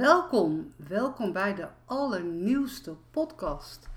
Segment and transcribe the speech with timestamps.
[0.00, 3.88] Welkom, welkom bij de allernieuwste podcast.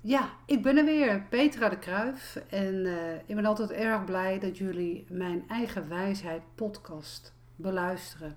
[0.00, 2.42] Ja, ik ben er weer, Petra de Kruif.
[2.48, 8.36] En eh, ik ben altijd erg blij dat jullie mijn eigen wijsheid podcast beluisteren.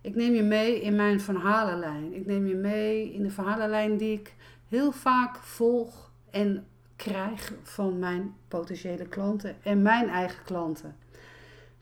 [0.00, 2.12] Ik neem je mee in mijn verhalenlijn.
[2.12, 4.34] Ik neem je mee in de verhalenlijn die ik
[4.68, 6.66] heel vaak volg en
[6.96, 10.96] krijg van mijn potentiële klanten en mijn eigen klanten.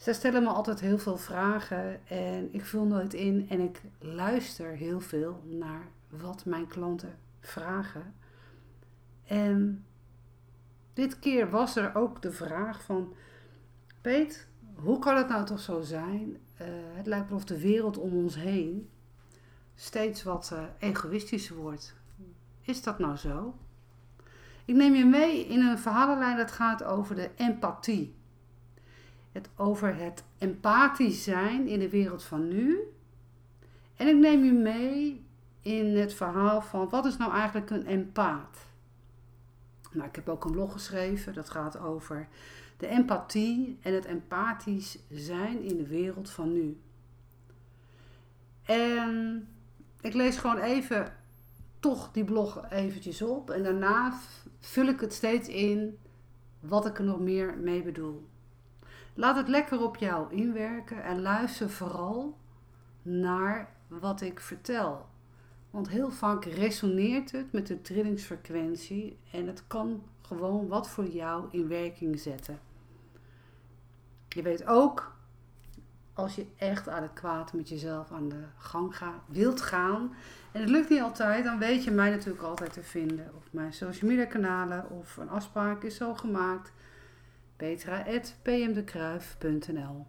[0.00, 4.70] Zij stellen me altijd heel veel vragen en ik vul nooit in en ik luister
[4.70, 8.14] heel veel naar wat mijn klanten vragen.
[9.26, 9.84] En
[10.92, 13.14] dit keer was er ook de vraag van,
[14.00, 16.36] Peet, hoe kan het nou toch zo zijn?
[16.60, 18.88] Uh, het lijkt wel of de wereld om ons heen
[19.74, 21.94] steeds wat uh, egoïstischer wordt.
[22.60, 23.54] Is dat nou zo?
[24.64, 28.18] Ik neem je mee in een verhalenlijn dat gaat over de empathie
[29.32, 32.78] het over het empathisch zijn in de wereld van nu.
[33.96, 35.24] En ik neem je mee
[35.62, 38.58] in het verhaal van wat is nou eigenlijk een empaat?
[39.92, 42.28] Nou, ik heb ook een blog geschreven dat gaat over
[42.76, 46.80] de empathie en het empathisch zijn in de wereld van nu.
[48.62, 49.48] En
[50.00, 51.16] ik lees gewoon even
[51.80, 54.18] toch die blog eventjes op en daarna
[54.58, 55.98] vul ik het steeds in
[56.60, 58.28] wat ik er nog meer mee bedoel.
[59.20, 62.38] Laat het lekker op jou inwerken en luister vooral
[63.02, 65.08] naar wat ik vertel.
[65.70, 71.48] Want heel vaak resoneert het met de trillingsfrequentie en het kan gewoon wat voor jou
[71.50, 72.58] in werking zetten.
[74.28, 75.16] Je weet ook,
[76.14, 80.14] als je echt adequaat met jezelf aan de gang gaat, wilt gaan,
[80.52, 83.72] en het lukt niet altijd, dan weet je mij natuurlijk altijd te vinden op mijn
[83.72, 86.72] social media kanalen of een afspraak is zo gemaakt
[87.60, 90.06] petra.pmdekruif.nl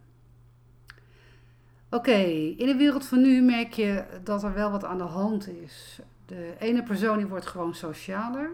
[1.90, 2.18] Oké,
[2.58, 6.00] in de wereld van nu merk je dat er wel wat aan de hand is.
[6.26, 8.52] De ene persoon die wordt gewoon socialer.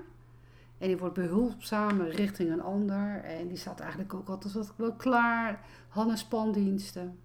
[0.77, 3.23] En die wordt behulpzamer richting een ander.
[3.23, 5.65] En die staat eigenlijk ook altijd wel klaar.
[5.87, 7.17] Hannes spandiensten.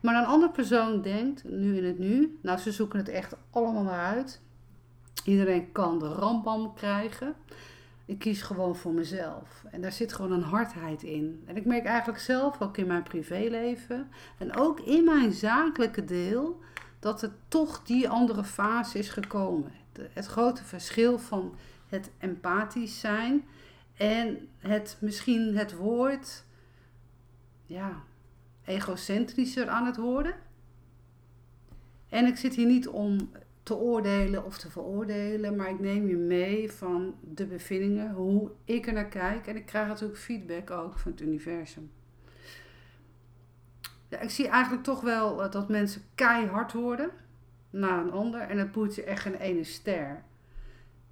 [0.00, 3.82] Maar een andere persoon denkt, nu in het nu, nou ze zoeken het echt allemaal
[3.82, 4.40] maar uit.
[5.24, 7.34] Iedereen kan de rambam krijgen.
[8.04, 9.64] Ik kies gewoon voor mezelf.
[9.70, 11.42] En daar zit gewoon een hardheid in.
[11.46, 14.08] En ik merk eigenlijk zelf, ook in mijn privéleven
[14.38, 16.60] en ook in mijn zakelijke deel,
[16.98, 19.72] dat het toch die andere fase is gekomen.
[20.12, 21.54] Het grote verschil van
[21.88, 23.44] het empathisch zijn
[23.96, 26.44] en het misschien het woord
[27.66, 28.02] ja,
[28.64, 30.34] egocentrischer aan het worden.
[32.08, 33.30] En ik zit hier niet om
[33.62, 38.86] te oordelen of te veroordelen, maar ik neem je mee van de bevindingen, hoe ik
[38.86, 39.46] er naar kijk.
[39.46, 41.90] En ik krijg natuurlijk feedback ook van het universum.
[44.08, 47.10] Ja, ik zie eigenlijk toch wel eh, dat mensen keihard worden
[47.70, 50.22] naar een ander en het boeit je echt geen ene ster.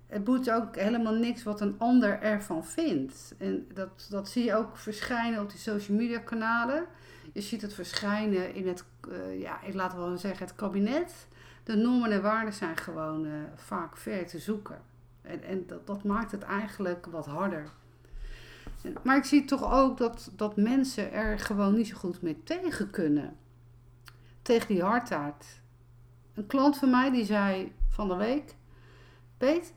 [0.07, 3.35] Het boeit ook helemaal niks wat een ander ervan vindt.
[3.39, 6.85] En dat, dat zie je ook verschijnen op die social media kanalen.
[7.33, 11.29] Je ziet het verschijnen in het, uh, ja, ik laat wel zeggen, het kabinet
[11.71, 14.83] de normen en waarden zijn gewoon uh, vaak ver te zoeken.
[15.23, 17.71] En, en dat, dat maakt het eigenlijk wat harder.
[19.03, 22.91] Maar ik zie toch ook dat, dat mensen er gewoon niet zo goed mee tegen
[22.91, 23.37] kunnen.
[24.43, 25.61] Tegen die hardheid.
[26.35, 28.55] Een klant van mij die zei van de week:
[29.39, 29.75] Peet,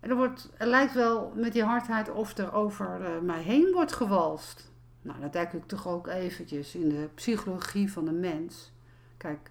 [0.00, 3.92] er, wordt, er lijkt wel met die hardheid of er over uh, mij heen wordt
[3.92, 4.72] gewalst.
[5.02, 8.72] Nou, dat denk ik toch ook eventjes in de psychologie van de mens.
[9.16, 9.50] Kijk,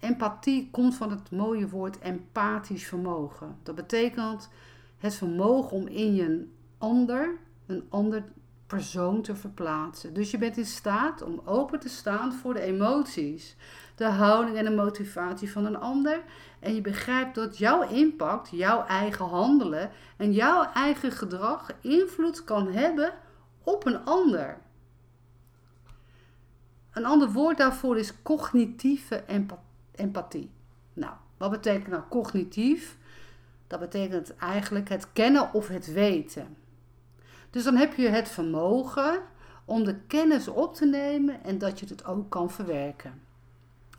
[0.00, 3.56] Empathie komt van het mooie woord empathisch vermogen.
[3.62, 4.48] Dat betekent
[4.98, 6.48] het vermogen om in je
[6.78, 8.24] ander, een ander
[8.66, 10.14] persoon te verplaatsen.
[10.14, 13.56] Dus je bent in staat om open te staan voor de emoties,
[13.94, 16.22] de houding en de motivatie van een ander.
[16.60, 22.72] En je begrijpt dat jouw impact, jouw eigen handelen en jouw eigen gedrag invloed kan
[22.72, 23.12] hebben
[23.62, 24.58] op een ander.
[26.92, 29.67] Een ander woord daarvoor is cognitieve empathie
[29.98, 30.50] empathie.
[30.92, 32.96] Nou, wat betekent nou cognitief?
[33.66, 36.56] Dat betekent eigenlijk het kennen of het weten.
[37.50, 39.20] Dus dan heb je het vermogen
[39.64, 43.20] om de kennis op te nemen en dat je het ook kan verwerken.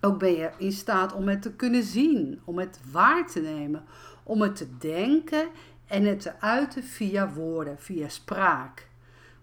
[0.02, 3.84] Ook ben je in staat om het te kunnen zien, om het waar te nemen,
[4.24, 5.48] om het te denken
[5.88, 8.88] en het te uiten via woorden, via spraak.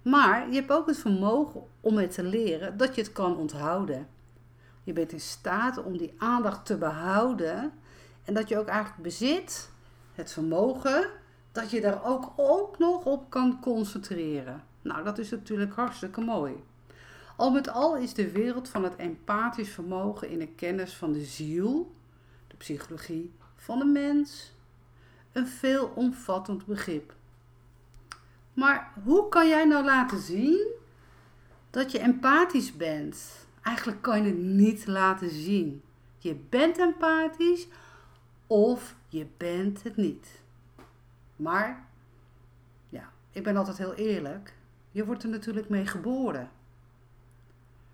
[0.03, 4.07] Maar je hebt ook het vermogen om het te leren dat je het kan onthouden.
[4.87, 7.73] Je bent in staat om die aandacht te behouden.
[8.25, 9.71] En dat je ook eigenlijk bezit
[10.15, 11.11] het vermogen
[11.53, 14.65] dat je daar ook, ook nog op kan concentreren.
[14.83, 16.65] Nou, dat is natuurlijk hartstikke mooi.
[17.37, 21.25] Al met al is de wereld van het empathisch vermogen in de kennis van de
[21.25, 21.95] ziel,
[22.47, 24.53] de psychologie van de mens,
[25.33, 27.15] een veelomvattend begrip.
[28.53, 30.73] Maar hoe kan jij nou laten zien
[31.71, 33.46] dat je empathisch bent?
[33.67, 35.83] Eigenlijk kan je het niet laten zien.
[36.19, 37.69] Je bent empathisch
[38.47, 40.41] of je bent het niet.
[41.37, 41.87] Maar,
[42.89, 44.55] ja, ik ben altijd heel eerlijk.
[44.91, 46.51] Je wordt er natuurlijk mee geboren.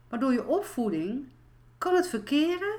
[0.09, 1.29] Maar door je opvoeding
[1.79, 2.79] kan het verkeren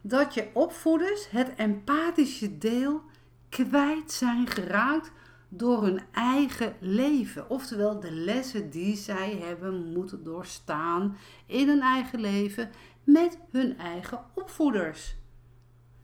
[0.00, 3.02] dat je opvoeders het empathische deel
[3.48, 5.10] kwijt zijn geraakt
[5.48, 7.50] door hun eigen leven.
[7.50, 11.16] Oftewel de lessen die zij hebben moeten doorstaan
[11.46, 12.70] in hun eigen leven
[13.04, 15.16] met hun eigen opvoeders.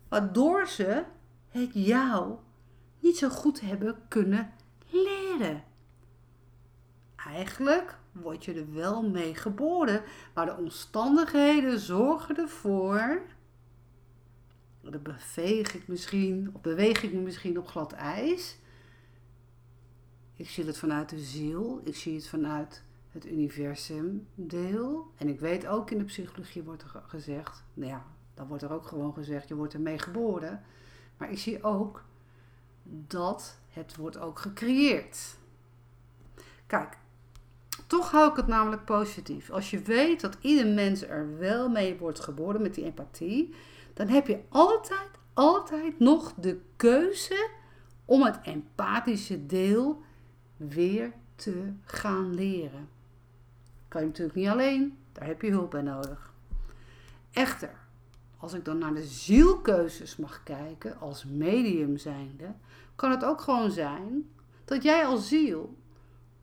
[0.09, 1.05] Waardoor ze
[1.49, 2.37] het jou
[3.01, 4.53] niet zo goed hebben kunnen
[4.91, 5.65] leren.
[7.17, 10.03] Eigenlijk word je er wel mee geboren,
[10.35, 13.23] maar de omstandigheden zorgen ervoor.
[14.81, 18.59] Dan beweeg ik misschien, of beweeg ik me misschien op glad ijs.
[20.37, 25.11] Ik zie het vanuit de ziel, ik zie het vanuit het universum deel.
[25.17, 28.05] En ik weet ook in de psychologie wordt er gezegd, nou ja,
[28.35, 30.63] dan wordt er ook gewoon gezegd, je wordt ermee geboren.
[31.17, 32.05] Maar ik zie ook
[32.85, 35.37] dat het wordt ook gecreëerd.
[36.67, 36.99] Kijk,
[37.87, 39.51] toch hou ik het namelijk positief.
[39.51, 43.55] Als je weet dat ieder mens er wel mee wordt geboren met die empathie,
[43.93, 47.49] dan heb je altijd, altijd nog de keuze
[48.05, 50.03] om het empathische deel
[50.69, 52.89] weer te gaan leren.
[53.89, 56.33] Kan je natuurlijk niet alleen, daar heb je hulp bij nodig.
[57.33, 57.75] Echter,
[58.39, 62.55] als ik dan naar de zielkeuzes mag kijken als medium zijnde,
[62.95, 64.31] kan het ook gewoon zijn
[64.65, 65.77] dat jij als ziel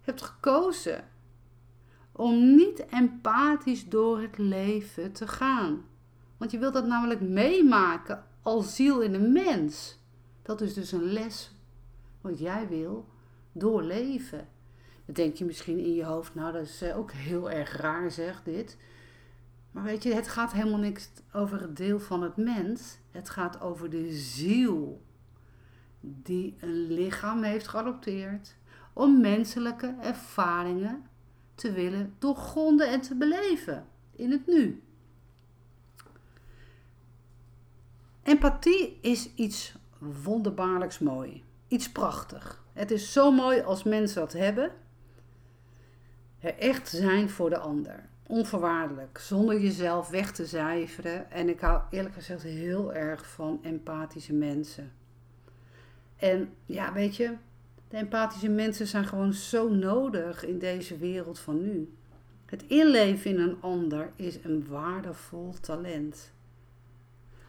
[0.02, 1.04] hebt gekozen
[2.12, 5.86] om niet empathisch door het leven te gaan.
[6.38, 10.00] Want je wilt dat namelijk meemaken als ziel in een mens.
[10.42, 11.56] Dat is dus een les
[12.22, 13.06] wat jij wil
[13.52, 14.48] doorleven.
[15.06, 18.12] Dan denk je misschien in je hoofd, nou dat is eh, ook heel erg raar
[18.12, 18.78] zeg dit.
[19.72, 22.98] Maar weet je, het gaat helemaal niks over het deel van het mens.
[23.12, 25.02] Het gaat over de ziel
[26.00, 28.56] die een lichaam heeft geadopteerd
[28.94, 31.06] om menselijke ervaringen
[31.56, 34.84] te willen doorgronden en te beleven in het nu.
[38.24, 42.61] Empathie is iets wonderbaarlijks mooi, iets prachtig.
[42.82, 44.72] Het is zo mooi als mensen dat hebben.
[46.40, 48.10] Er echt zijn voor de ander.
[48.28, 51.32] Onvoorwaardelijk, zonder jezelf weg te cijferen.
[51.32, 54.92] En ik hou eerlijk gezegd heel erg van empathische mensen.
[56.16, 57.36] En ja, weet je,
[57.88, 61.94] de empathische mensen zijn gewoon zo nodig in deze wereld van nu.
[62.46, 66.32] Het inleven in een ander is een waardevol talent.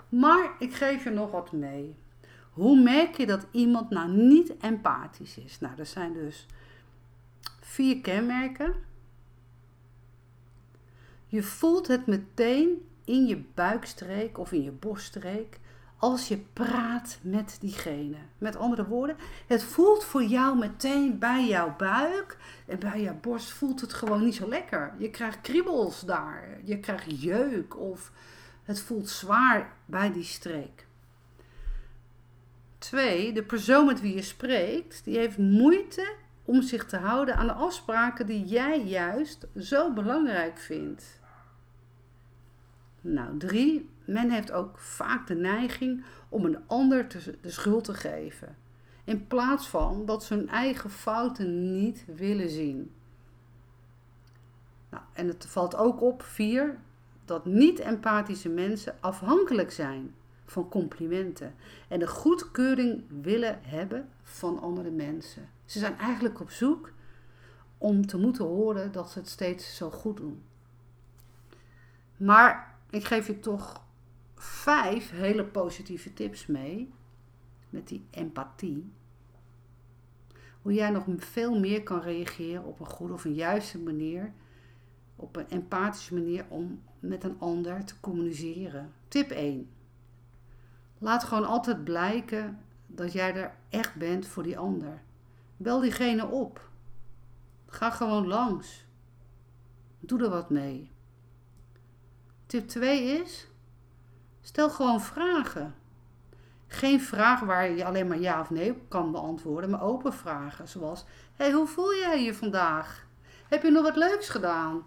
[0.09, 1.97] Maar ik geef je nog wat mee.
[2.53, 5.61] Hoe merk je dat iemand nou niet empathisch is?
[5.61, 6.47] Nou, er zijn dus
[7.61, 8.75] vier kenmerken.
[11.27, 15.61] Je voelt het meteen in je buikstreek of in je borststreek
[15.97, 18.17] als je praat met diegene.
[18.39, 22.37] Met andere woorden, het voelt voor jou meteen bij jouw buik
[22.67, 24.95] en bij jouw borst voelt het gewoon niet zo lekker.
[24.99, 28.13] Je krijgt kriebels daar, je krijgt jeuk of
[28.63, 30.87] het voelt zwaar bij die streek.
[32.83, 37.47] Twee, de persoon met wie je spreekt, die heeft moeite om zich te houden aan
[37.47, 41.21] de afspraken die jij juist zo belangrijk vindt.
[43.01, 47.09] Nou, drie, men heeft ook vaak de neiging om een ander
[47.41, 48.57] de schuld te geven.
[49.05, 52.93] In plaats van dat ze hun eigen fouten niet willen zien.
[54.91, 56.79] Nou, en het valt ook op, vier,
[57.25, 60.15] dat niet-empathische mensen afhankelijk zijn
[60.53, 61.55] van complimenten
[61.89, 65.49] en de goedkeuring willen hebben van andere mensen.
[65.65, 66.93] Ze zijn eigenlijk op zoek
[67.79, 70.43] om te moeten horen dat ze het steeds zo goed doen.
[72.17, 73.85] Maar ik geef je toch
[74.35, 76.93] vijf hele positieve tips mee
[77.71, 78.93] met die empathie.
[80.63, 84.33] Hoe jij nog veel meer kan reageren op een goede of een juiste manier,
[85.17, 88.93] op een empathische manier om met een ander te communiceren.
[89.09, 89.69] Tip 1.
[91.03, 95.03] Laat gewoon altijd blijken dat jij er echt bent voor die ander.
[95.57, 96.69] Bel diegene op.
[97.67, 98.85] Ga gewoon langs.
[100.01, 100.91] Doe er wat mee.
[102.47, 103.49] Tip 2 is:
[104.41, 105.75] stel gewoon vragen.
[106.67, 110.69] Geen vraag waar je alleen maar ja of nee op kan beantwoorden, maar open vragen.
[110.69, 111.05] Zoals:
[111.37, 113.07] hey, hoe voel jij je vandaag?
[113.49, 114.83] Heb je nog wat leuks gedaan?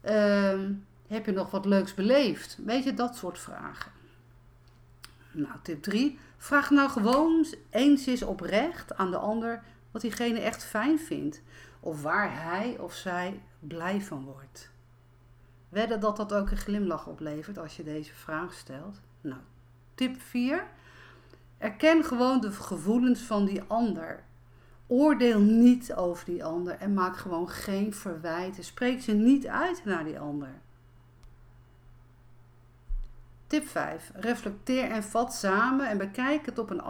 [0.00, 0.72] Ehm,
[1.06, 2.58] heb je nog wat leuks beleefd?
[2.64, 3.95] Weet je, dat soort vragen.
[5.36, 6.18] Nou, tip 3.
[6.36, 11.42] Vraag nou gewoon eens eens oprecht aan de ander wat diegene echt fijn vindt.
[11.80, 14.70] Of waar hij of zij blij van wordt.
[15.68, 19.00] Wedden dat dat ook een glimlach oplevert als je deze vraag stelt.
[19.20, 19.40] Nou,
[19.94, 20.66] tip 4.
[21.58, 24.24] Erken gewoon de gevoelens van die ander.
[24.86, 28.64] Oordeel niet over die ander en maak gewoon geen verwijten.
[28.64, 30.60] Spreek ze niet uit naar die ander.
[33.46, 34.10] Tip 5.
[34.14, 36.82] Reflecteer en vat samen en bekijk het op een,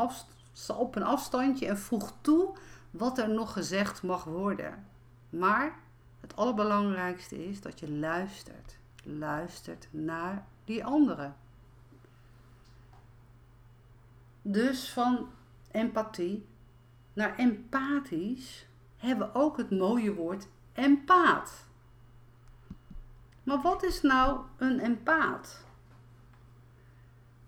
[0.76, 2.56] op een afstandje en voeg toe
[2.90, 4.86] wat er nog gezegd mag worden.
[5.30, 5.78] Maar
[6.20, 8.76] het allerbelangrijkste is dat je luistert.
[9.02, 11.32] Luistert naar die andere.
[14.42, 15.28] Dus van
[15.70, 16.46] empathie
[17.12, 21.66] naar empathisch hebben we ook het mooie woord empaat.
[23.42, 25.65] Maar wat is nou een empaat?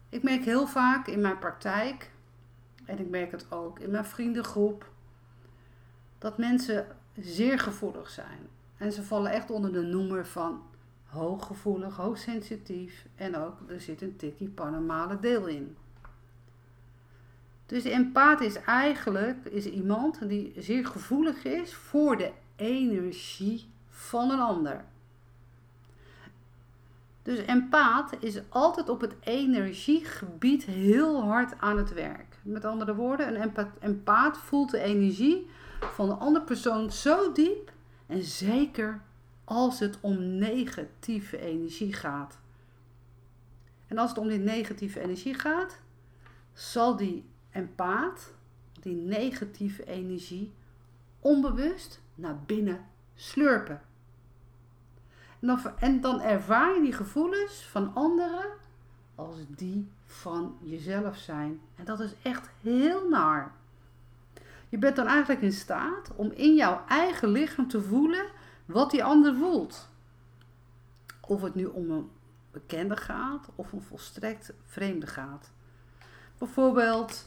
[0.08, 2.10] Ik merk heel vaak in mijn praktijk,
[2.84, 4.90] en ik merk het ook in mijn vriendengroep,
[6.18, 6.86] dat mensen
[7.18, 8.48] zeer gevoelig zijn.
[8.76, 10.62] En ze vallen echt onder de noemer van
[11.04, 15.76] hooggevoelig, hoogsensitief en ook er zit een tikkie paranormale deel in.
[17.66, 24.30] Dus de empaat is eigenlijk is iemand die zeer gevoelig is voor de energie van
[24.30, 24.84] een ander.
[27.28, 32.36] Dus empaat is altijd op het energiegebied heel hard aan het werk.
[32.42, 35.48] Met andere woorden, een empaat voelt de energie
[35.80, 37.72] van de andere persoon zo diep
[38.06, 39.00] en zeker
[39.44, 42.38] als het om negatieve energie gaat.
[43.86, 45.80] En als het om die negatieve energie gaat,
[46.52, 48.32] zal die empaat
[48.80, 50.52] die negatieve energie
[51.20, 53.80] onbewust naar binnen slurpen.
[55.40, 58.44] En dan, en dan ervaar je die gevoelens van anderen
[59.14, 61.60] als die van jezelf zijn.
[61.76, 63.52] En dat is echt heel naar.
[64.68, 68.26] Je bent dan eigenlijk in staat om in jouw eigen lichaam te voelen
[68.64, 69.88] wat die ander voelt.
[71.20, 72.10] Of het nu om een
[72.50, 75.50] bekende gaat of een volstrekt vreemde gaat.
[76.38, 77.26] Bijvoorbeeld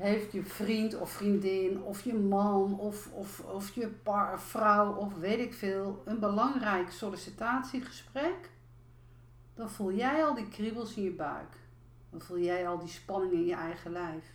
[0.00, 5.14] heeft je vriend of vriendin of je man of, of, of je par, vrouw of
[5.14, 8.50] weet ik veel een belangrijk sollicitatiegesprek,
[9.54, 11.56] dan voel jij al die kriebels in je buik.
[12.10, 14.32] Dan voel jij al die spanning in je eigen lijf.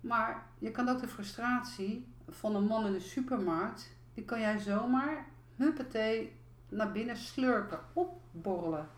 [0.00, 4.58] Maar je kan ook de frustratie van een man in de supermarkt, die kan jij
[4.58, 6.32] zomaar, huppatee,
[6.68, 8.88] naar binnen slurpen, opborrelen.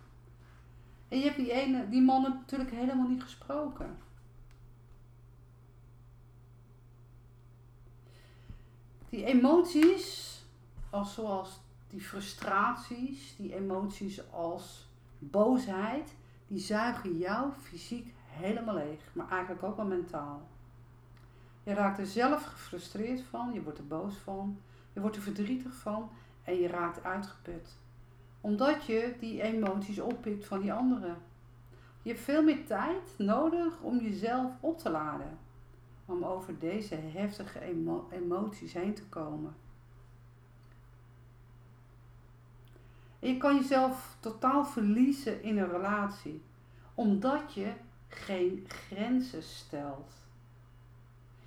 [1.08, 4.03] En je hebt die, ene, die man natuurlijk helemaal niet gesproken.
[9.14, 10.40] Die emoties,
[10.90, 16.14] als zoals die frustraties, die emoties als boosheid,
[16.47, 20.49] die zuigen jou fysiek helemaal leeg, maar eigenlijk ook wel mentaal.
[21.62, 24.59] Je raakt er zelf gefrustreerd van, je wordt er boos van,
[24.92, 26.11] je wordt er verdrietig van
[26.44, 27.76] en je raakt uitgeput.
[28.40, 31.16] Omdat je die emoties oppikt van die anderen.
[32.02, 35.38] Je hebt veel meer tijd nodig om jezelf op te laden
[36.06, 37.61] om over deze heftige
[38.11, 39.54] emoties heen te komen.
[43.18, 46.42] En je kan jezelf totaal verliezen in een relatie,
[46.94, 47.73] omdat je
[48.08, 50.12] geen grenzen stelt.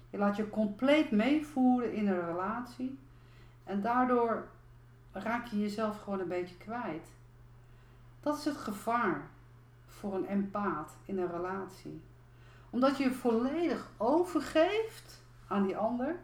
[0.10, 3.00] Je laat je compleet meevoeren in een relatie
[3.64, 4.48] en daardoor
[5.12, 7.08] raak je jezelf gewoon een beetje kwijt.
[8.20, 9.30] Dat is het gevaar
[9.86, 12.02] voor een empaat in een relatie
[12.70, 16.20] omdat je je volledig overgeeft aan die ander,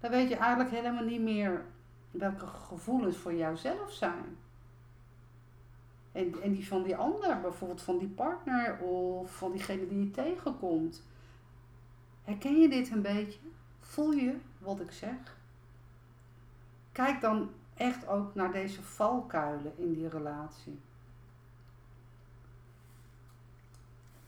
[0.00, 1.64] dan weet je eigenlijk helemaal niet meer
[2.10, 4.36] welke gevoelens voor jouzelf zijn.
[6.12, 10.10] En, en die van die ander, bijvoorbeeld van die partner of van diegene die je
[10.10, 11.02] tegenkomt.
[12.24, 13.38] Herken je dit een beetje?
[13.80, 15.36] Voel je wat ik zeg?
[16.92, 20.80] Kijk dan echt ook naar deze valkuilen in die relatie.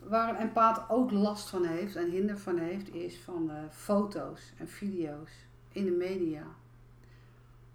[0.09, 4.53] Waar een empaat ook last van heeft en hinder van heeft, is van uh, foto's
[4.59, 5.31] en video's
[5.69, 6.43] in de media.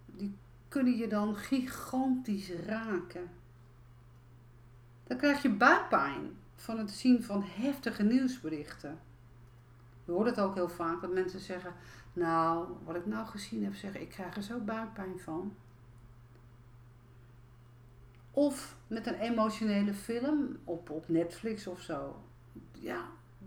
[0.06, 3.30] Die kunnen je dan gigantisch raken.
[5.04, 9.00] Dan krijg je buikpijn van het zien van heftige nieuwsberichten.
[10.06, 11.74] Je hoort het ook heel vaak dat mensen zeggen:
[12.14, 15.56] Nou, wat ik nou gezien heb, zeggen ik krijg er zo buikpijn van.
[18.40, 22.16] Of met een emotionele film op, op Netflix of zo.
[22.72, 23.06] Ja,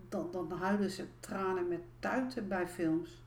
[0.09, 3.23] dan, dan huilen ze tranen met tuiten bij films.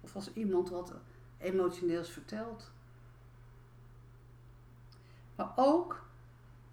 [0.00, 0.94] Of als iemand wat
[1.38, 2.70] emotioneels vertelt.
[5.36, 6.04] Maar ook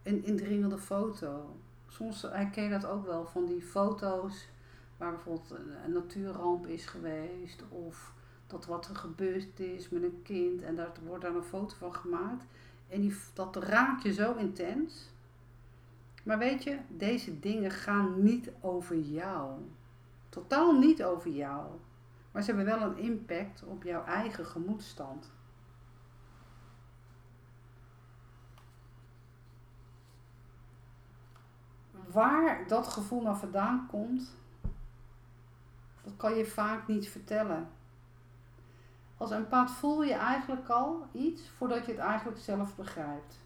[0.03, 1.55] een indringende foto.
[1.87, 4.47] Soms herken je dat ook wel van die foto's
[4.97, 5.51] waar bijvoorbeeld
[5.85, 8.13] een natuurramp is geweest of
[8.47, 11.95] dat wat er gebeurd is met een kind en daar wordt dan een foto van
[11.95, 12.45] gemaakt.
[12.91, 15.09] En die, dat raakt je zo intens.
[16.23, 19.59] Maar weet je, deze dingen gaan niet over jou.
[20.29, 21.65] Totaal niet over jou.
[22.31, 25.31] Maar ze hebben wel een impact op jouw eigen gemoedstand.
[32.11, 34.37] Waar dat gevoel nou vandaan komt,
[36.03, 37.69] dat kan je vaak niet vertellen.
[39.21, 43.39] Als empath voel je eigenlijk al iets voordat je het eigenlijk zelf begrijpt.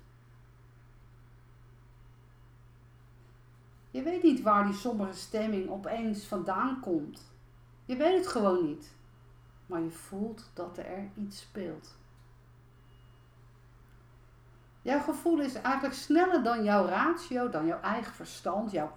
[3.91, 7.31] Je weet niet waar die sombere stemming opeens vandaan komt.
[7.85, 8.93] Je weet het gewoon niet.
[9.65, 11.97] Maar je voelt dat er iets speelt.
[14.81, 18.93] Jouw gevoel is eigenlijk sneller dan jouw ratio, dan jouw eigen verstand, jouw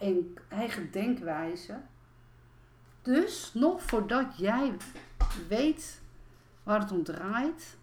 [0.48, 1.80] eigen denkwijze.
[3.02, 4.76] Dus nog voordat jij
[5.48, 6.06] weet
[6.68, 7.76] waar het om draait,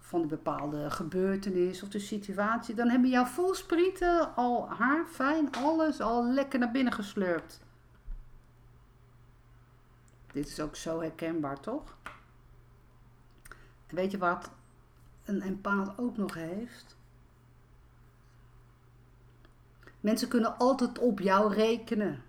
[0.00, 6.00] van de bepaalde gebeurtenis of de situatie, dan hebben jouw voelsprieten al haar fijn alles
[6.00, 7.60] al lekker naar binnen geslurpt.
[10.32, 11.96] Dit is ook zo herkenbaar, toch?
[13.86, 14.50] En weet je wat
[15.24, 16.96] een empaat ook nog heeft?
[20.00, 22.22] Mensen kunnen altijd op jou rekenen.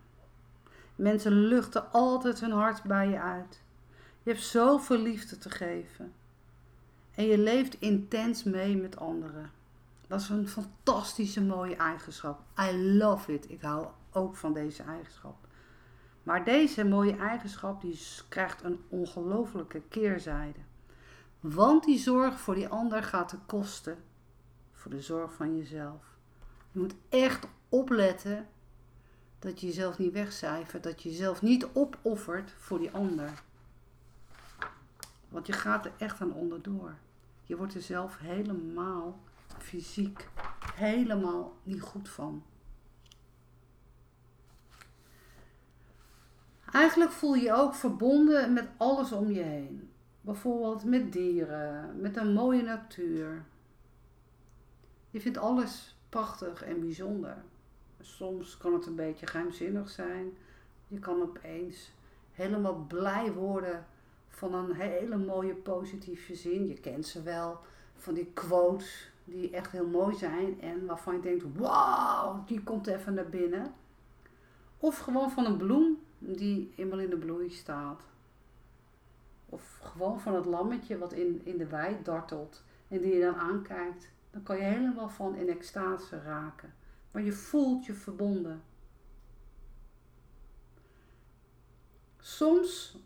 [0.95, 3.65] Mensen luchten altijd hun hart bij je uit.
[4.27, 6.13] Je hebt zoveel liefde te geven.
[7.15, 9.51] En je leeft intens mee met anderen.
[10.07, 12.39] Dat is een fantastische mooie eigenschap.
[12.59, 13.49] I love it.
[13.49, 15.35] Ik hou ook van deze eigenschap.
[16.23, 20.59] Maar deze mooie eigenschap die krijgt een ongelofelijke keerzijde.
[21.39, 23.97] Want die zorg voor die ander gaat te kosten
[24.71, 26.03] voor de zorg van jezelf.
[26.71, 28.47] Je moet echt opletten
[29.39, 33.45] dat je jezelf niet wegcijfert, dat je jezelf niet opoffert voor die ander.
[35.29, 36.95] Want je gaat er echt aan onderdoor.
[37.43, 39.19] Je wordt er zelf helemaal
[39.57, 40.27] fysiek
[40.75, 42.43] helemaal niet goed van.
[46.71, 49.89] Eigenlijk voel je je ook verbonden met alles om je heen.
[50.21, 53.45] Bijvoorbeeld met dieren, met een mooie natuur.
[55.09, 57.37] Je vindt alles prachtig en bijzonder.
[58.01, 60.37] Soms kan het een beetje geheimzinnig zijn.
[60.87, 61.91] Je kan opeens
[62.31, 63.85] helemaal blij worden
[64.37, 66.67] van een hele mooie positieve zin.
[66.67, 67.59] Je kent ze wel,
[67.95, 72.87] van die quotes die echt heel mooi zijn en waarvan je denkt, wauw, die komt
[72.87, 73.73] even naar binnen.
[74.77, 78.01] Of gewoon van een bloem die eenmaal in de bloei staat.
[79.45, 83.35] Of gewoon van het lammetje wat in, in de wei dartelt en die je dan
[83.35, 84.09] aankijkt.
[84.31, 86.73] Dan kan je helemaal van in extase raken.
[87.11, 88.61] Maar je voelt je verbonden.
[92.19, 92.97] Soms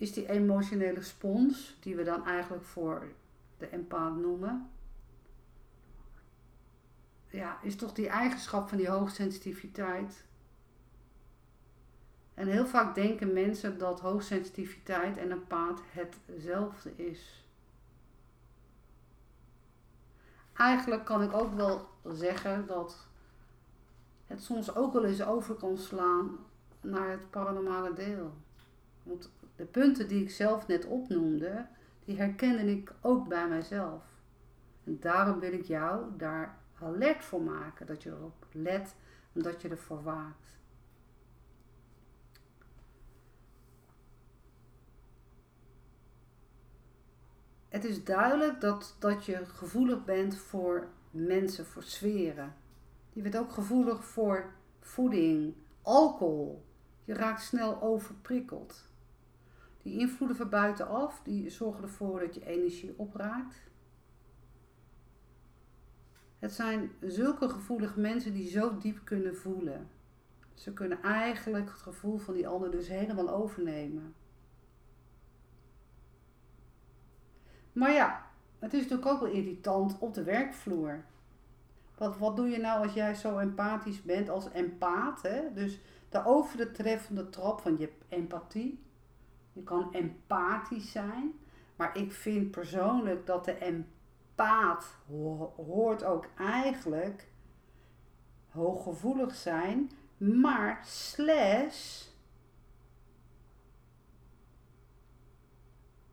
[0.00, 3.12] is die emotionele spons, die we dan eigenlijk voor
[3.58, 4.70] de empath noemen,
[7.30, 10.24] ja, is toch die eigenschap van die hoogsensitiviteit.
[12.34, 17.44] En heel vaak denken mensen dat hoogsensitiviteit en empath hetzelfde is.
[20.52, 23.06] Eigenlijk kan ik ook wel zeggen dat
[24.26, 26.38] het soms ook wel eens over kan slaan
[26.80, 28.32] naar het paranormale deel.
[29.02, 29.30] Want
[29.60, 31.66] de punten die ik zelf net opnoemde,
[32.04, 34.04] die herkende ik ook bij mijzelf.
[34.84, 38.94] En daarom wil ik jou daar alert voor maken, dat je erop let
[39.32, 40.58] en dat je ervoor waakt.
[47.68, 52.54] Het is duidelijk dat, dat je gevoelig bent voor mensen, voor sferen.
[53.12, 56.64] Je bent ook gevoelig voor voeding, alcohol.
[57.04, 58.89] Je raakt snel overprikkeld.
[59.82, 63.68] Die invloeden van buitenaf, die zorgen ervoor dat je energie opraakt.
[66.38, 69.88] Het zijn zulke gevoelige mensen die zo diep kunnen voelen.
[70.54, 74.14] Ze kunnen eigenlijk het gevoel van die ander dus helemaal overnemen.
[77.72, 78.26] Maar ja,
[78.58, 81.04] het is natuurlijk ook wel irritant op de werkvloer.
[81.96, 85.22] Wat, wat doe je nou als jij zo empathisch bent als empaat?
[85.22, 85.52] Hè?
[85.52, 88.82] Dus de over de treffende trap van je empathie
[89.52, 91.32] je kan empathisch zijn.
[91.76, 94.96] Maar ik vind persoonlijk dat de empaat
[95.56, 97.28] hoort ook eigenlijk
[98.48, 99.90] hooggevoelig zijn.
[100.16, 102.08] Maar slash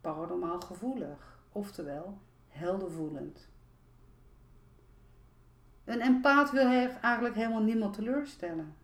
[0.00, 3.48] paranormaal gevoelig, oftewel heldervoelend.
[5.84, 6.66] Een empaat wil
[7.02, 8.74] eigenlijk helemaal niemand teleurstellen.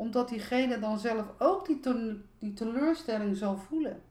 [0.00, 1.80] Omdat diegene dan zelf ook die,
[2.38, 4.02] die teleurstelling zal voelen.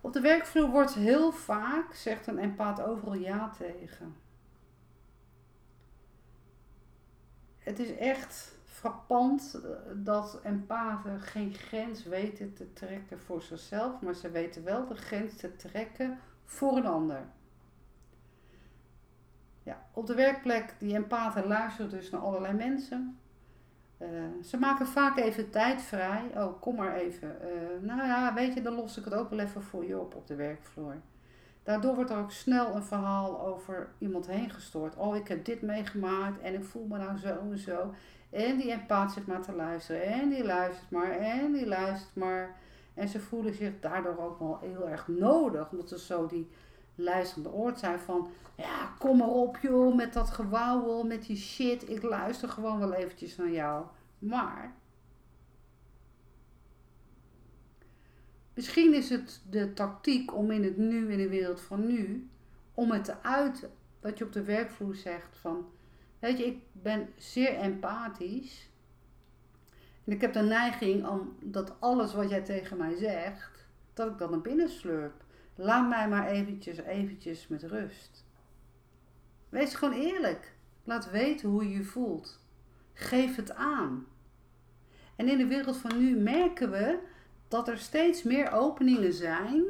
[0.00, 4.16] Op de werkvloer wordt heel vaak, zegt een empaat overal ja tegen.
[7.58, 14.14] Het is echt frappant eh, dat empathen geen grens weten te trekken voor zichzelf, maar
[14.14, 17.26] ze weten wel de grens te trekken voor een ander.
[19.62, 23.16] Ja, op de werkplek, die empathen luisteren dus naar allerlei mensen.
[24.02, 24.08] Uh,
[24.44, 26.30] ze maken vaak even tijd vrij.
[26.34, 27.36] Oh, kom maar even.
[27.42, 30.14] Uh, nou ja, weet je, dan los ik het ook wel even voor je op
[30.14, 30.96] op de werkvloer.
[31.62, 34.96] Daardoor wordt er ook snel een verhaal over iemand heen gestoord.
[34.96, 37.94] Oh, ik heb dit meegemaakt en ik voel me nou zo en zo.
[38.30, 40.02] En die empath zit maar te luisteren.
[40.02, 41.10] En die luistert maar.
[41.10, 42.56] En die luistert maar.
[42.94, 45.70] En ze voelen zich daardoor ook wel heel erg nodig.
[45.70, 46.50] Omdat ze zo die
[46.94, 48.30] luisterende oort zijn van...
[48.56, 51.90] Ja, kom maar op joh, met dat gewauwel, met die shit.
[51.90, 53.86] Ik luister gewoon wel eventjes naar jou.
[54.18, 54.74] Maar...
[58.54, 62.30] Misschien is het de tactiek om in het nu, in de wereld van nu...
[62.74, 63.70] Om het te uiten.
[64.00, 65.66] Wat je op de werkvloer zegt van...
[66.18, 68.70] Weet je, ik ben zeer empathisch.
[70.04, 74.18] En ik heb de neiging om dat alles wat jij tegen mij zegt, dat ik
[74.18, 75.21] dat naar binnen slurp.
[75.54, 78.24] Laat mij maar eventjes, eventjes met rust.
[79.48, 80.52] Wees gewoon eerlijk.
[80.84, 82.40] Laat weten hoe je je voelt.
[82.94, 84.06] Geef het aan.
[85.16, 86.98] En in de wereld van nu merken we
[87.48, 89.64] dat er steeds meer openingen zijn.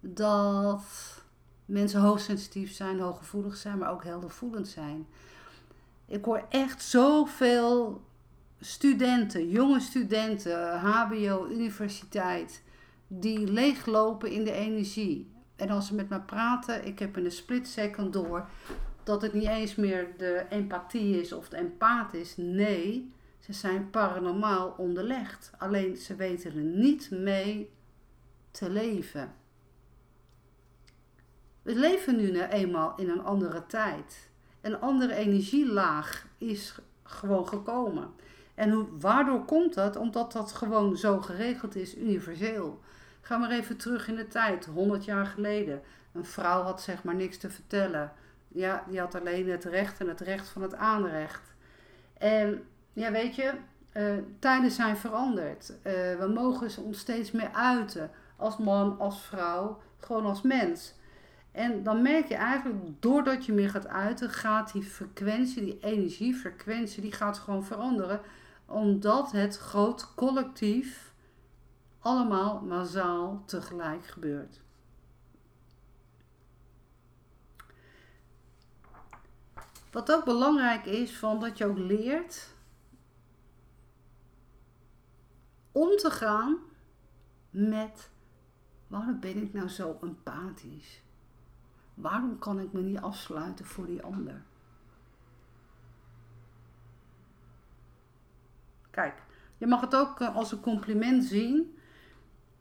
[0.00, 0.82] Dat
[1.64, 5.06] mensen hoogsensitief zijn, hooggevoelig zijn, maar ook heldervoelend zijn.
[6.06, 8.02] Ik hoor echt zoveel
[8.60, 12.62] studenten, jonge studenten, HBO, universiteit,
[13.08, 15.32] die leeglopen in de energie.
[15.56, 18.48] En als ze met me praten, ik heb in een split second door
[19.02, 22.36] dat het niet eens meer de empathie is of de empath is.
[22.36, 25.50] Nee, ze zijn paranormaal onderlegd.
[25.58, 27.70] Alleen ze weten er niet mee
[28.50, 29.32] te leven.
[31.62, 34.30] We leven nu nou eenmaal in een andere tijd.
[34.60, 38.10] Een andere energielaag is gewoon gekomen.
[38.54, 39.96] En waardoor komt dat?
[39.96, 42.80] Omdat dat gewoon zo geregeld is, universeel.
[43.28, 45.82] Ga maar even terug in de tijd, 100 jaar geleden.
[46.12, 48.12] Een vrouw had zeg maar niks te vertellen.
[48.48, 51.54] Ja, die had alleen het recht en het recht van het aanrecht.
[52.18, 52.62] En
[52.92, 53.52] ja, weet je,
[53.92, 55.70] uh, tijden zijn veranderd.
[55.70, 58.10] Uh, we mogen ons steeds meer uiten.
[58.36, 60.94] Als man, als vrouw, gewoon als mens.
[61.52, 67.02] En dan merk je eigenlijk, doordat je meer gaat uiten, gaat die frequentie, die energiefrequentie,
[67.02, 68.20] die gaat gewoon veranderen.
[68.66, 71.07] Omdat het groot collectief
[71.98, 74.60] allemaal massaal tegelijk gebeurt.
[79.90, 82.54] Wat ook belangrijk is, van dat je ook leert
[85.72, 86.58] om te gaan
[87.50, 88.10] met
[88.86, 91.02] waarom ben ik nou zo empathisch?
[91.94, 94.42] Waarom kan ik me niet afsluiten voor die ander?
[98.90, 99.22] Kijk,
[99.58, 101.77] je mag het ook eh, als een compliment zien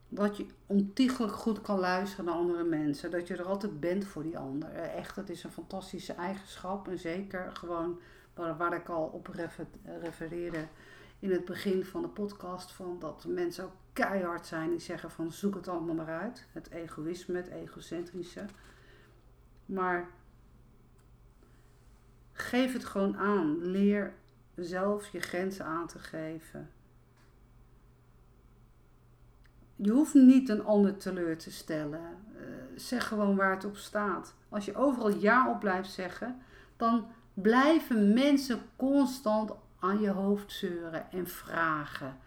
[0.09, 3.11] dat je ontiegelijk goed kan luisteren naar andere mensen.
[3.11, 4.69] Dat je er altijd bent voor die ander.
[4.69, 6.87] Eh, echt, dat is een fantastische eigenschap.
[6.87, 7.99] En zeker gewoon
[8.33, 9.27] waar, ik al op
[10.01, 10.67] refereerde
[11.19, 12.71] in het begin van de podcast.
[12.71, 16.47] Van dat mensen ook keihard zijn die zeggen van zoek het allemaal maar uit.
[16.51, 18.45] Het egoïsme, het egocentrische.
[19.65, 20.09] Maar
[22.31, 23.57] geef het gewoon aan.
[23.65, 24.13] Leer
[24.55, 26.69] zelf je grenzen aan te geven.
[29.77, 32.01] Je hoeft niet een ander teleur te stellen.
[32.35, 32.41] Uh,
[32.75, 34.33] zeg gewoon waar het op staat.
[34.49, 36.41] Als je overal ja op blijft zeggen,
[36.77, 42.17] dan blijven mensen constant aan je hoofd zeuren en vragen.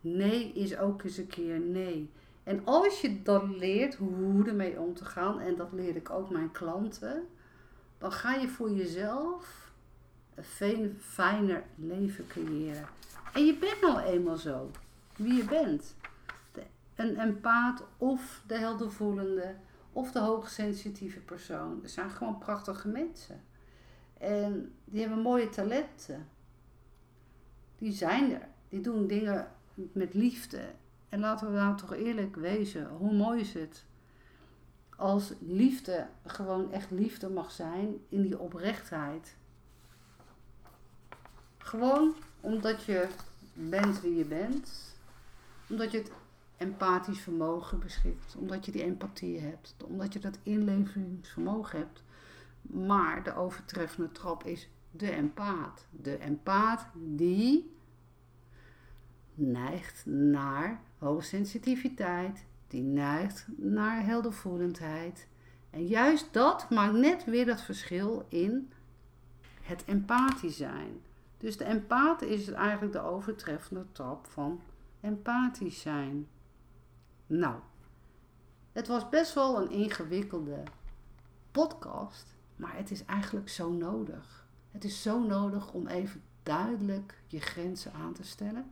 [0.00, 2.10] Nee is ook eens een keer nee.
[2.44, 6.30] En als je dan leert hoe ermee om te gaan, en dat leer ik ook
[6.30, 7.26] mijn klanten,
[7.98, 9.70] dan ga je voor jezelf
[10.58, 12.86] een fijner leven creëren.
[13.32, 14.70] En je bent nou eenmaal zo,
[15.16, 15.94] wie je bent.
[16.96, 19.54] Een empaat of de heldervoelende
[19.92, 21.82] of de hoogsensitieve persoon.
[21.82, 23.44] Er zijn gewoon prachtige mensen.
[24.18, 26.28] En die hebben mooie talenten.
[27.78, 28.48] Die zijn er.
[28.68, 29.52] Die doen dingen
[29.92, 30.60] met liefde
[31.08, 33.84] en laten we nou toch eerlijk wezen, hoe mooi is het
[34.96, 39.36] als liefde gewoon echt liefde mag zijn in die oprechtheid.
[41.58, 43.08] Gewoon omdat je
[43.52, 44.70] bent wie je bent,
[45.68, 46.10] omdat je het
[46.56, 52.02] empathisch vermogen beschikt, omdat je die empathie hebt, omdat je dat inlevingsvermogen hebt.
[52.62, 55.86] Maar de overtreffende trap is de empaat.
[55.90, 57.74] De empaat die
[59.34, 65.28] neigt naar hoogsensitiviteit, die neigt naar heldervoelendheid.
[65.70, 68.72] En juist dat maakt net weer dat verschil in
[69.62, 71.00] het empathisch zijn.
[71.38, 74.60] Dus de empaat is eigenlijk de overtreffende trap van
[75.00, 76.26] empathisch zijn.
[77.26, 77.54] Nou,
[78.72, 80.62] het was best wel een ingewikkelde
[81.50, 84.46] podcast, maar het is eigenlijk zo nodig.
[84.70, 88.70] Het is zo nodig om even duidelijk je grenzen aan te stellen.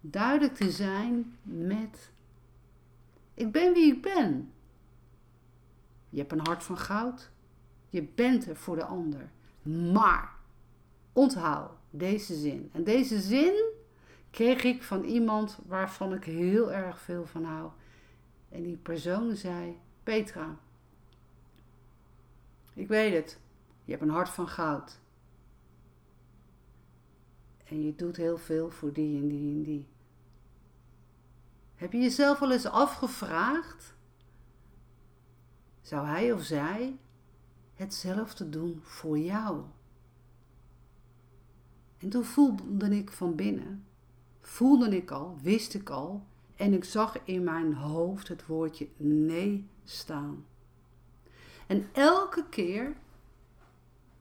[0.00, 2.10] Duidelijk te zijn met:
[3.34, 4.52] ik ben wie ik ben.
[6.08, 7.30] Je hebt een hart van goud.
[7.88, 9.30] Je bent er voor de ander.
[9.92, 10.32] Maar
[11.12, 12.70] onthoud deze zin.
[12.72, 13.54] En deze zin
[14.32, 17.70] kreeg ik van iemand waarvan ik heel erg veel van hou.
[18.48, 20.58] En die persoon zei: Petra,
[22.74, 23.40] ik weet het.
[23.84, 25.00] Je hebt een hart van goud.
[27.64, 29.86] En je doet heel veel voor die en die en die.
[31.74, 33.94] Heb je jezelf wel eens afgevraagd?
[35.80, 36.98] Zou hij of zij
[37.74, 39.62] hetzelfde doen voor jou?
[41.98, 43.84] En toen voelde ik van binnen,
[44.52, 49.68] voelde ik al, wist ik al, en ik zag in mijn hoofd het woordje nee
[49.84, 50.46] staan.
[51.66, 52.96] En elke keer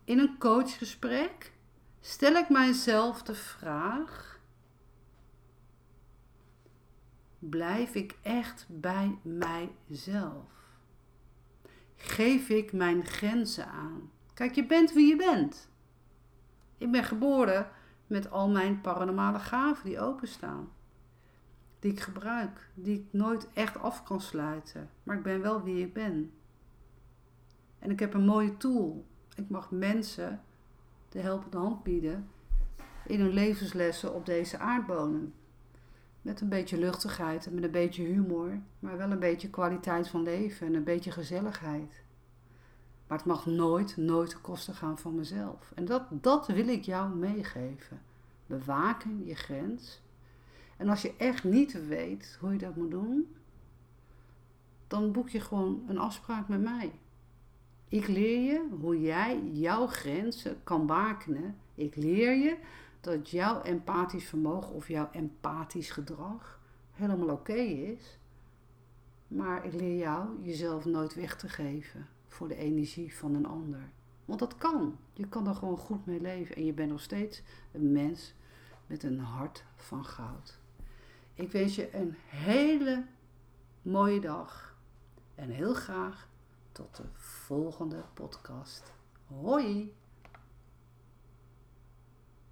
[0.04, 1.54] in een coachgesprek
[2.00, 4.40] stel ik mijzelf de vraag:
[7.40, 10.52] blijf ik echt bij mijzelf?
[11.96, 14.12] Geef ik mijn grenzen aan?
[14.34, 15.70] Kijk, je bent wie je bent.
[16.78, 17.72] Ik ben geboren
[18.12, 20.70] met al mijn paranormale gaven die openstaan.
[21.80, 24.90] Die ik gebruik, die ik nooit echt af kan sluiten.
[25.04, 26.32] Maar ik ben wel wie ik ben.
[27.80, 29.06] En ik heb een mooie tool.
[29.36, 30.42] Ik mag mensen
[31.10, 32.30] de helpende hand bieden
[33.06, 35.34] in hun levenslessen op deze aardbonen.
[36.22, 40.24] Met een beetje luchtigheid en met een beetje humor, maar wel een beetje kwaliteit van
[40.24, 42.04] leven en een beetje gezelligheid.
[43.12, 45.72] Maar het mag nooit, nooit ten koste gaan van mezelf.
[45.76, 48.02] En dat, dat wil ik jou meegeven.
[48.46, 50.02] Bewaken je grens.
[50.78, 53.36] En als je echt niet weet hoe je dat moet doen,
[54.88, 56.92] dan boek je gewoon een afspraak met mij.
[57.88, 61.58] Ik leer je hoe jij jouw grenzen kan wakenen.
[61.76, 62.58] Ik leer je
[63.02, 66.60] dat jouw empathisch vermogen of jouw empathisch gedrag
[66.92, 68.18] helemaal oké is.
[69.28, 73.90] Maar ik leer jou jezelf nooit weg te geven voor de energie van een ander.
[74.26, 74.98] Want dat kan.
[75.14, 77.42] Je kan er gewoon goed mee leven en je bent nog steeds
[77.72, 78.34] een mens
[78.88, 80.60] met een hart van goud.
[81.34, 83.06] Ik wens je een hele
[83.82, 84.76] mooie dag
[85.36, 86.28] en heel graag
[86.72, 88.94] tot de volgende podcast.
[89.26, 89.94] Hoi!